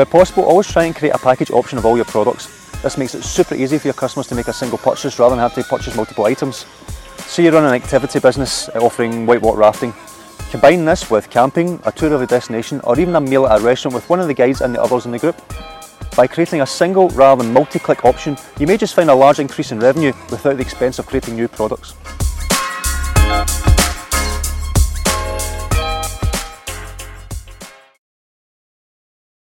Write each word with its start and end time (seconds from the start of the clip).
Where 0.00 0.06
possible, 0.06 0.44
always 0.44 0.66
try 0.66 0.84
and 0.84 0.96
create 0.96 1.14
a 1.14 1.18
package 1.18 1.50
option 1.50 1.76
of 1.76 1.84
all 1.84 1.94
your 1.94 2.06
products. 2.06 2.46
This 2.80 2.96
makes 2.96 3.14
it 3.14 3.22
super 3.22 3.54
easy 3.54 3.76
for 3.76 3.88
your 3.88 3.92
customers 3.92 4.26
to 4.28 4.34
make 4.34 4.48
a 4.48 4.52
single 4.54 4.78
purchase 4.78 5.18
rather 5.18 5.36
than 5.36 5.42
have 5.42 5.52
to 5.56 5.62
purchase 5.62 5.94
multiple 5.94 6.24
items. 6.24 6.64
Say 7.18 7.44
you 7.44 7.50
run 7.50 7.66
an 7.66 7.74
activity 7.74 8.18
business 8.18 8.70
uh, 8.70 8.78
offering 8.78 9.26
whitewater 9.26 9.58
rafting. 9.58 9.92
Combine 10.50 10.86
this 10.86 11.10
with 11.10 11.28
camping, 11.28 11.78
a 11.84 11.92
tour 11.92 12.14
of 12.14 12.22
a 12.22 12.26
destination, 12.26 12.80
or 12.84 12.98
even 12.98 13.14
a 13.14 13.20
meal 13.20 13.46
at 13.46 13.60
a 13.60 13.62
restaurant 13.62 13.94
with 13.94 14.08
one 14.08 14.20
of 14.20 14.26
the 14.26 14.32
guides 14.32 14.62
and 14.62 14.74
the 14.74 14.80
others 14.80 15.04
in 15.04 15.12
the 15.12 15.18
group. 15.18 15.36
By 16.16 16.26
creating 16.26 16.62
a 16.62 16.66
single 16.66 17.10
rather 17.10 17.42
than 17.42 17.52
multi-click 17.52 18.06
option, 18.06 18.38
you 18.58 18.66
may 18.66 18.78
just 18.78 18.94
find 18.94 19.10
a 19.10 19.14
large 19.14 19.38
increase 19.38 19.70
in 19.70 19.80
revenue 19.80 20.14
without 20.30 20.56
the 20.56 20.62
expense 20.62 20.98
of 20.98 21.04
creating 21.04 21.36
new 21.36 21.46
products. 21.46 21.92